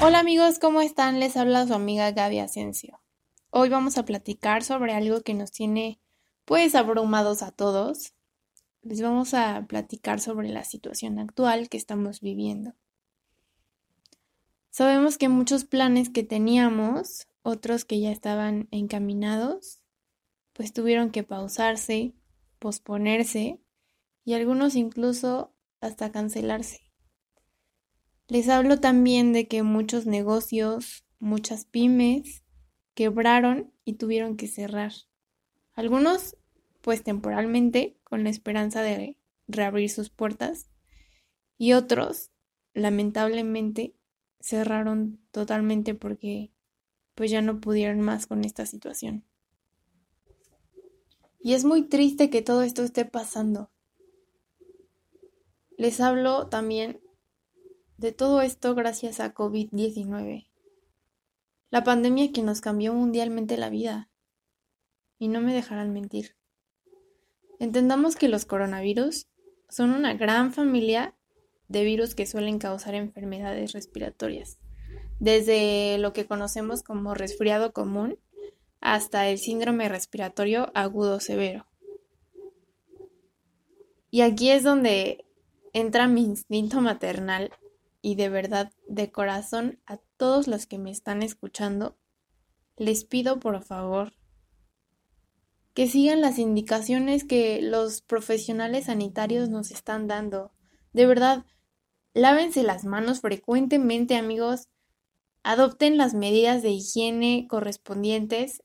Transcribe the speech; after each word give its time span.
Hola 0.00 0.20
amigos, 0.20 0.60
¿cómo 0.60 0.80
están? 0.80 1.18
Les 1.18 1.36
habla 1.36 1.66
su 1.66 1.74
amiga 1.74 2.12
Gaby 2.12 2.38
Asensio. 2.38 3.00
Hoy 3.50 3.68
vamos 3.68 3.98
a 3.98 4.04
platicar 4.04 4.62
sobre 4.62 4.94
algo 4.94 5.22
que 5.22 5.34
nos 5.34 5.50
tiene 5.50 5.98
pues 6.44 6.76
abrumados 6.76 7.42
a 7.42 7.50
todos. 7.50 8.14
Les 8.82 9.02
vamos 9.02 9.34
a 9.34 9.66
platicar 9.66 10.20
sobre 10.20 10.50
la 10.50 10.62
situación 10.62 11.18
actual 11.18 11.68
que 11.68 11.76
estamos 11.76 12.20
viviendo. 12.20 12.74
Sabemos 14.70 15.18
que 15.18 15.28
muchos 15.28 15.64
planes 15.64 16.10
que 16.10 16.22
teníamos, 16.22 17.26
otros 17.42 17.84
que 17.84 17.98
ya 17.98 18.12
estaban 18.12 18.68
encaminados, 18.70 19.80
pues 20.52 20.72
tuvieron 20.72 21.10
que 21.10 21.24
pausarse, 21.24 22.14
posponerse 22.60 23.58
y 24.24 24.34
algunos 24.34 24.76
incluso 24.76 25.52
hasta 25.80 26.12
cancelarse. 26.12 26.87
Les 28.28 28.50
hablo 28.50 28.78
también 28.78 29.32
de 29.32 29.48
que 29.48 29.62
muchos 29.62 30.04
negocios, 30.04 31.04
muchas 31.18 31.64
pymes 31.64 32.42
quebraron 32.94 33.72
y 33.86 33.94
tuvieron 33.94 34.36
que 34.36 34.48
cerrar. 34.48 34.92
Algunos, 35.72 36.36
pues 36.82 37.02
temporalmente, 37.02 37.96
con 38.04 38.24
la 38.24 38.30
esperanza 38.30 38.82
de 38.82 39.16
reabrir 39.46 39.88
sus 39.88 40.10
puertas, 40.10 40.68
y 41.56 41.72
otros, 41.72 42.30
lamentablemente, 42.74 43.94
cerraron 44.40 45.18
totalmente 45.30 45.94
porque 45.94 46.52
pues 47.14 47.30
ya 47.30 47.40
no 47.40 47.60
pudieron 47.60 48.00
más 48.00 48.26
con 48.26 48.44
esta 48.44 48.66
situación. 48.66 49.24
Y 51.40 51.54
es 51.54 51.64
muy 51.64 51.82
triste 51.82 52.28
que 52.28 52.42
todo 52.42 52.62
esto 52.62 52.82
esté 52.82 53.06
pasando. 53.06 53.70
Les 55.78 56.00
hablo 56.00 56.48
también 56.48 57.00
de 57.98 58.12
todo 58.12 58.40
esto 58.40 58.74
gracias 58.76 59.18
a 59.18 59.34
COVID-19. 59.34 60.46
La 61.70 61.82
pandemia 61.84 62.32
que 62.32 62.42
nos 62.42 62.60
cambió 62.60 62.94
mundialmente 62.94 63.58
la 63.58 63.70
vida. 63.70 64.08
Y 65.18 65.26
no 65.26 65.40
me 65.40 65.52
dejarán 65.52 65.92
mentir. 65.92 66.36
Entendamos 67.58 68.14
que 68.14 68.28
los 68.28 68.46
coronavirus 68.46 69.26
son 69.68 69.90
una 69.90 70.14
gran 70.14 70.52
familia 70.52 71.16
de 71.66 71.84
virus 71.84 72.14
que 72.14 72.26
suelen 72.26 72.60
causar 72.60 72.94
enfermedades 72.94 73.72
respiratorias, 73.72 74.58
desde 75.18 75.98
lo 75.98 76.12
que 76.12 76.24
conocemos 76.24 76.84
como 76.84 77.14
resfriado 77.14 77.72
común 77.72 78.16
hasta 78.80 79.28
el 79.28 79.38
síndrome 79.38 79.88
respiratorio 79.88 80.70
agudo 80.72 81.18
severo. 81.18 81.66
Y 84.10 84.20
aquí 84.20 84.50
es 84.50 84.62
donde 84.62 85.26
entra 85.72 86.06
mi 86.06 86.22
instinto 86.22 86.80
maternal 86.80 87.50
y 88.00 88.14
de 88.14 88.28
verdad, 88.28 88.72
de 88.88 89.10
corazón, 89.10 89.80
a 89.86 89.98
todos 90.16 90.46
los 90.48 90.66
que 90.66 90.78
me 90.78 90.90
están 90.90 91.22
escuchando, 91.22 91.96
les 92.76 93.04
pido 93.04 93.40
por 93.40 93.62
favor 93.62 94.12
que 95.78 95.86
sigan 95.86 96.20
las 96.20 96.40
indicaciones 96.40 97.22
que 97.22 97.62
los 97.62 98.02
profesionales 98.02 98.86
sanitarios 98.86 99.48
nos 99.48 99.70
están 99.70 100.08
dando. 100.08 100.50
De 100.92 101.06
verdad, 101.06 101.46
lávense 102.14 102.64
las 102.64 102.84
manos 102.84 103.20
frecuentemente, 103.20 104.16
amigos. 104.16 104.68
Adopten 105.44 105.96
las 105.96 106.14
medidas 106.14 106.64
de 106.64 106.70
higiene 106.70 107.46
correspondientes, 107.48 108.64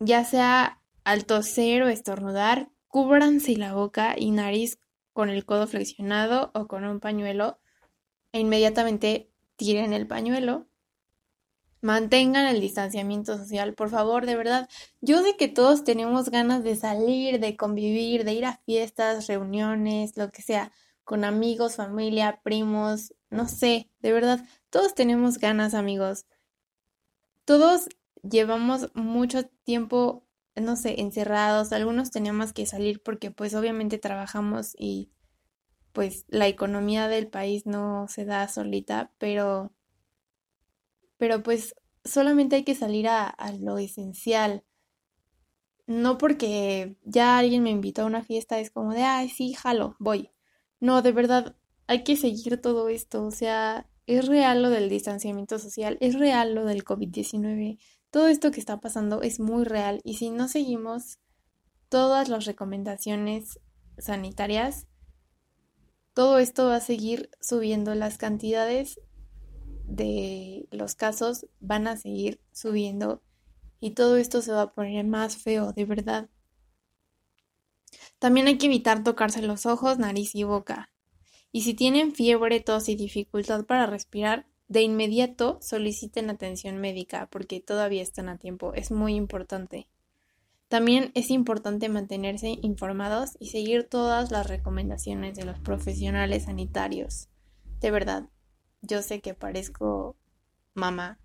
ya 0.00 0.24
sea 0.24 0.80
al 1.04 1.26
toser 1.26 1.82
o 1.82 1.88
estornudar, 1.88 2.70
cúbranse 2.88 3.54
la 3.58 3.74
boca 3.74 4.14
y 4.16 4.30
nariz 4.30 4.78
con 5.12 5.28
el 5.28 5.44
codo 5.44 5.66
flexionado 5.66 6.52
o 6.54 6.68
con 6.68 6.84
un 6.84 7.00
pañuelo 7.00 7.58
e 8.32 8.40
inmediatamente 8.40 9.30
tiren 9.56 9.92
el 9.92 10.06
pañuelo. 10.06 10.66
Mantengan 11.80 12.46
el 12.46 12.60
distanciamiento 12.60 13.36
social, 13.36 13.74
por 13.74 13.90
favor, 13.90 14.24
de 14.24 14.36
verdad. 14.36 14.68
Yo 15.00 15.22
sé 15.22 15.36
que 15.36 15.48
todos 15.48 15.84
tenemos 15.84 16.30
ganas 16.30 16.62
de 16.62 16.76
salir, 16.76 17.40
de 17.40 17.56
convivir, 17.56 18.24
de 18.24 18.34
ir 18.34 18.44
a 18.44 18.60
fiestas, 18.64 19.26
reuniones, 19.26 20.16
lo 20.16 20.30
que 20.30 20.42
sea, 20.42 20.72
con 21.04 21.24
amigos, 21.24 21.76
familia, 21.76 22.40
primos, 22.44 23.14
no 23.30 23.48
sé, 23.48 23.90
de 24.00 24.12
verdad, 24.12 24.44
todos 24.70 24.94
tenemos 24.94 25.38
ganas, 25.38 25.74
amigos. 25.74 26.26
Todos 27.44 27.88
llevamos 28.22 28.90
mucho 28.94 29.44
tiempo, 29.64 30.24
no 30.54 30.76
sé, 30.76 31.00
encerrados, 31.00 31.72
algunos 31.72 32.10
teníamos 32.10 32.52
que 32.52 32.66
salir 32.66 33.02
porque 33.02 33.30
pues 33.30 33.54
obviamente 33.54 33.98
trabajamos 33.98 34.74
y 34.78 35.10
pues 35.92 36.24
la 36.28 36.48
economía 36.48 37.08
del 37.08 37.28
país 37.28 37.66
no 37.66 38.08
se 38.08 38.24
da 38.24 38.48
solita, 38.48 39.12
pero, 39.18 39.72
pero 41.18 41.42
pues 41.42 41.74
solamente 42.04 42.56
hay 42.56 42.64
que 42.64 42.74
salir 42.74 43.08
a, 43.08 43.34
lo 43.60 43.78
esencial. 43.78 44.64
No 45.86 46.16
porque 46.18 46.96
ya 47.04 47.38
alguien 47.38 47.62
me 47.62 47.70
invitó 47.70 48.02
a 48.02 48.06
una 48.06 48.22
fiesta, 48.22 48.58
es 48.60 48.70
como 48.70 48.92
de, 48.92 49.02
ay, 49.02 49.28
sí, 49.28 49.52
jalo, 49.52 49.96
voy. 49.98 50.30
No, 50.80 51.02
de 51.02 51.12
verdad, 51.12 51.56
hay 51.86 52.04
que 52.04 52.16
seguir 52.16 52.60
todo 52.60 52.88
esto. 52.88 53.24
O 53.24 53.30
sea, 53.30 53.88
es 54.06 54.26
real 54.26 54.62
lo 54.62 54.70
del 54.70 54.88
distanciamiento 54.88 55.58
social, 55.58 55.98
es 56.00 56.18
real 56.18 56.54
lo 56.54 56.64
del 56.64 56.84
COVID-19. 56.84 57.78
Todo 58.10 58.28
esto 58.28 58.50
que 58.50 58.60
está 58.60 58.80
pasando 58.80 59.22
es 59.22 59.40
muy 59.40 59.64
real 59.64 60.00
y 60.04 60.14
si 60.14 60.30
no 60.30 60.48
seguimos 60.48 61.18
todas 61.88 62.28
las 62.28 62.46
recomendaciones 62.46 63.60
sanitarias, 63.98 64.86
todo 66.14 66.38
esto 66.38 66.66
va 66.66 66.76
a 66.76 66.80
seguir 66.80 67.30
subiendo 67.40 67.94
las 67.94 68.18
cantidades 68.18 69.00
de 69.84 70.66
los 70.70 70.94
casos 70.94 71.46
van 71.60 71.86
a 71.86 71.96
seguir 71.96 72.40
subiendo 72.52 73.22
y 73.80 73.90
todo 73.90 74.16
esto 74.16 74.42
se 74.42 74.52
va 74.52 74.62
a 74.62 74.72
poner 74.72 75.04
más 75.04 75.36
feo, 75.36 75.72
de 75.72 75.84
verdad. 75.84 76.30
También 78.18 78.46
hay 78.46 78.56
que 78.56 78.66
evitar 78.66 79.02
tocarse 79.02 79.42
los 79.42 79.66
ojos, 79.66 79.98
nariz 79.98 80.34
y 80.34 80.44
boca. 80.44 80.92
Y 81.50 81.62
si 81.62 81.74
tienen 81.74 82.14
fiebre, 82.14 82.60
tos 82.60 82.88
y 82.88 82.94
dificultad 82.94 83.64
para 83.64 83.86
respirar, 83.86 84.46
de 84.68 84.82
inmediato 84.82 85.58
soliciten 85.60 86.30
atención 86.30 86.78
médica 86.78 87.28
porque 87.30 87.60
todavía 87.60 88.02
están 88.02 88.28
a 88.28 88.38
tiempo. 88.38 88.72
Es 88.72 88.90
muy 88.90 89.16
importante. 89.16 89.88
También 90.72 91.12
es 91.14 91.28
importante 91.28 91.90
mantenerse 91.90 92.58
informados 92.62 93.36
y 93.38 93.48
seguir 93.48 93.86
todas 93.90 94.30
las 94.30 94.46
recomendaciones 94.46 95.34
de 95.34 95.44
los 95.44 95.58
profesionales 95.58 96.44
sanitarios. 96.44 97.28
De 97.82 97.90
verdad, 97.90 98.30
yo 98.80 99.02
sé 99.02 99.20
que 99.20 99.34
parezco 99.34 100.16
mamá, 100.72 101.20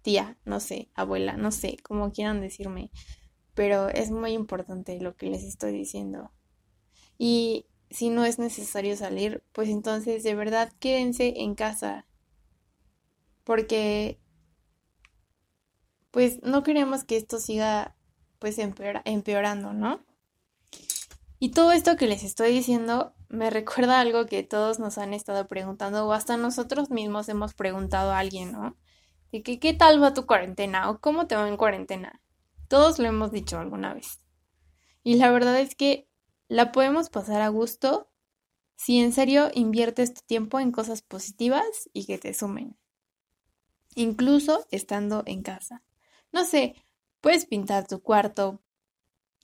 tía, 0.00 0.38
no 0.46 0.60
sé, 0.60 0.88
abuela, 0.94 1.36
no 1.36 1.52
sé, 1.52 1.76
como 1.82 2.10
quieran 2.10 2.40
decirme, 2.40 2.90
pero 3.52 3.90
es 3.90 4.10
muy 4.10 4.32
importante 4.32 4.98
lo 4.98 5.14
que 5.14 5.28
les 5.28 5.44
estoy 5.44 5.72
diciendo. 5.72 6.32
Y 7.18 7.66
si 7.90 8.08
no 8.08 8.24
es 8.24 8.38
necesario 8.38 8.96
salir, 8.96 9.42
pues 9.52 9.68
entonces 9.68 10.22
de 10.22 10.34
verdad 10.34 10.72
quédense 10.80 11.34
en 11.42 11.54
casa. 11.54 12.06
Porque 13.44 14.18
pues 16.12 16.42
no 16.42 16.62
queremos 16.62 17.04
que 17.04 17.18
esto 17.18 17.38
siga 17.38 17.95
pues 18.38 18.58
empeorando, 18.58 19.72
¿no? 19.72 20.00
Y 21.38 21.50
todo 21.50 21.72
esto 21.72 21.96
que 21.96 22.06
les 22.06 22.24
estoy 22.24 22.52
diciendo 22.52 23.14
me 23.28 23.50
recuerda 23.50 24.00
algo 24.00 24.26
que 24.26 24.42
todos 24.42 24.78
nos 24.78 24.98
han 24.98 25.14
estado 25.14 25.46
preguntando 25.46 26.06
o 26.06 26.12
hasta 26.12 26.36
nosotros 26.36 26.90
mismos 26.90 27.28
hemos 27.28 27.54
preguntado 27.54 28.12
a 28.12 28.18
alguien, 28.18 28.52
¿no? 28.52 28.76
De 29.32 29.42
que 29.42 29.58
qué 29.58 29.74
tal 29.74 30.02
va 30.02 30.14
tu 30.14 30.26
cuarentena 30.26 30.90
o 30.90 31.00
cómo 31.00 31.26
te 31.26 31.36
va 31.36 31.48
en 31.48 31.56
cuarentena. 31.56 32.20
Todos 32.68 32.98
lo 32.98 33.06
hemos 33.06 33.32
dicho 33.32 33.58
alguna 33.58 33.94
vez. 33.94 34.20
Y 35.02 35.16
la 35.16 35.30
verdad 35.30 35.60
es 35.60 35.74
que 35.74 36.08
la 36.48 36.72
podemos 36.72 37.10
pasar 37.10 37.42
a 37.42 37.48
gusto 37.48 38.08
si 38.76 39.00
en 39.00 39.12
serio 39.12 39.50
inviertes 39.54 40.14
tu 40.14 40.20
tiempo 40.26 40.60
en 40.60 40.70
cosas 40.70 41.02
positivas 41.02 41.90
y 41.92 42.06
que 42.06 42.18
te 42.18 42.34
sumen. 42.34 42.76
Incluso 43.94 44.66
estando 44.70 45.22
en 45.26 45.42
casa. 45.42 45.82
No 46.32 46.44
sé, 46.44 46.76
Puedes 47.20 47.46
pintar 47.46 47.86
tu 47.86 48.00
cuarto 48.00 48.60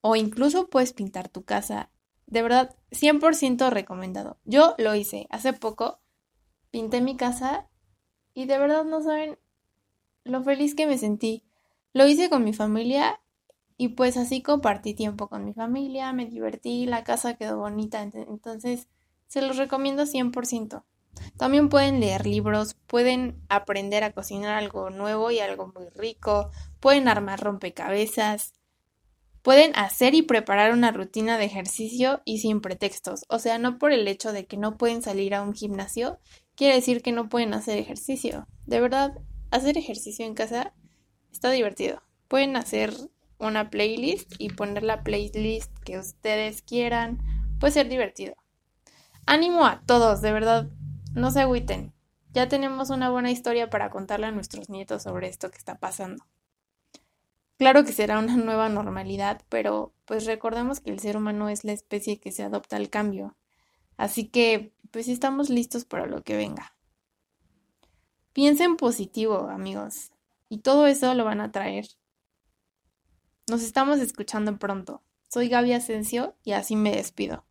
o 0.00 0.16
incluso 0.16 0.68
puedes 0.68 0.92
pintar 0.92 1.28
tu 1.28 1.44
casa. 1.44 1.90
De 2.26 2.42
verdad, 2.42 2.76
100% 2.90 3.70
recomendado. 3.70 4.38
Yo 4.44 4.74
lo 4.78 4.94
hice 4.94 5.26
hace 5.30 5.52
poco. 5.52 6.00
Pinté 6.70 7.00
mi 7.00 7.16
casa 7.16 7.68
y 8.34 8.46
de 8.46 8.58
verdad 8.58 8.84
no 8.84 9.02
saben 9.02 9.38
lo 10.24 10.42
feliz 10.42 10.74
que 10.74 10.86
me 10.86 10.98
sentí. 10.98 11.44
Lo 11.92 12.06
hice 12.06 12.28
con 12.28 12.44
mi 12.44 12.52
familia 12.52 13.20
y 13.76 13.88
pues 13.88 14.16
así 14.16 14.42
compartí 14.42 14.94
tiempo 14.94 15.28
con 15.28 15.44
mi 15.44 15.52
familia, 15.52 16.12
me 16.12 16.26
divertí, 16.26 16.86
la 16.86 17.04
casa 17.04 17.34
quedó 17.34 17.58
bonita. 17.58 18.02
Entonces, 18.02 18.88
se 19.26 19.42
los 19.42 19.56
recomiendo 19.56 20.06
100%. 20.06 20.84
También 21.36 21.68
pueden 21.68 22.00
leer 22.00 22.26
libros, 22.26 22.76
pueden 22.86 23.42
aprender 23.48 24.04
a 24.04 24.12
cocinar 24.12 24.54
algo 24.54 24.90
nuevo 24.90 25.30
y 25.30 25.40
algo 25.40 25.72
muy 25.74 25.88
rico, 25.88 26.50
pueden 26.78 27.08
armar 27.08 27.40
rompecabezas, 27.40 28.52
pueden 29.42 29.76
hacer 29.76 30.14
y 30.14 30.22
preparar 30.22 30.72
una 30.72 30.92
rutina 30.92 31.36
de 31.36 31.44
ejercicio 31.44 32.22
y 32.24 32.38
sin 32.38 32.60
pretextos. 32.60 33.24
O 33.28 33.38
sea, 33.38 33.58
no 33.58 33.78
por 33.78 33.92
el 33.92 34.06
hecho 34.06 34.32
de 34.32 34.46
que 34.46 34.56
no 34.56 34.78
pueden 34.78 35.02
salir 35.02 35.34
a 35.34 35.42
un 35.42 35.54
gimnasio, 35.54 36.18
quiere 36.54 36.76
decir 36.76 37.02
que 37.02 37.12
no 37.12 37.28
pueden 37.28 37.52
hacer 37.52 37.78
ejercicio. 37.78 38.46
De 38.66 38.80
verdad, 38.80 39.12
hacer 39.50 39.76
ejercicio 39.76 40.24
en 40.24 40.34
casa 40.34 40.72
está 41.32 41.50
divertido. 41.50 42.02
Pueden 42.28 42.56
hacer 42.56 42.94
una 43.38 43.70
playlist 43.70 44.32
y 44.38 44.50
poner 44.50 44.82
la 44.82 45.02
playlist 45.02 45.76
que 45.80 45.98
ustedes 45.98 46.62
quieran. 46.62 47.18
Puede 47.58 47.72
ser 47.72 47.88
divertido. 47.88 48.34
Ánimo 49.26 49.66
a 49.66 49.82
todos, 49.84 50.22
de 50.22 50.32
verdad, 50.32 50.68
no 51.14 51.30
se 51.30 51.40
agüiten. 51.40 51.92
Ya 52.32 52.48
tenemos 52.48 52.90
una 52.90 53.10
buena 53.10 53.30
historia 53.30 53.70
para 53.70 53.90
contarle 53.90 54.26
a 54.26 54.32
nuestros 54.32 54.68
nietos 54.68 55.04
sobre 55.04 55.28
esto 55.28 55.50
que 55.50 55.58
está 55.58 55.78
pasando. 55.78 56.24
Claro 57.56 57.84
que 57.84 57.92
será 57.92 58.18
una 58.18 58.36
nueva 58.36 58.68
normalidad, 58.68 59.42
pero 59.48 59.94
pues 60.04 60.26
recordemos 60.26 60.80
que 60.80 60.90
el 60.90 60.98
ser 60.98 61.16
humano 61.16 61.48
es 61.48 61.64
la 61.64 61.72
especie 61.72 62.18
que 62.18 62.32
se 62.32 62.42
adopta 62.42 62.76
al 62.76 62.90
cambio. 62.90 63.36
Así 63.96 64.28
que 64.28 64.72
pues 64.90 65.08
estamos 65.08 65.50
listos 65.50 65.84
para 65.84 66.06
lo 66.06 66.22
que 66.22 66.36
venga. 66.36 66.74
Piensen 68.32 68.76
positivo, 68.76 69.48
amigos, 69.48 70.10
y 70.48 70.58
todo 70.58 70.88
eso 70.88 71.14
lo 71.14 71.24
van 71.24 71.40
a 71.40 71.52
traer. 71.52 71.86
Nos 73.48 73.62
estamos 73.62 74.00
escuchando 74.00 74.58
pronto. 74.58 75.02
Soy 75.28 75.48
Gaby 75.48 75.74
Asensio 75.74 76.34
y 76.42 76.52
así 76.52 76.74
me 76.74 76.90
despido. 76.90 77.44